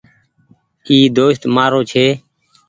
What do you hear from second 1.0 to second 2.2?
دوست مآرو ڇي